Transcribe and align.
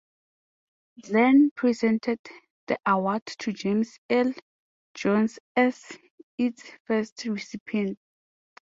Glenn 1.03 1.51
presented 1.55 2.17
the 2.65 2.79
award 2.87 3.21
to 3.37 3.53
James 3.53 3.99
Earl 4.09 4.33
Jones 4.95 5.37
as 5.55 5.95
its 6.39 6.63
first 6.87 7.23
recipient. 7.25 7.99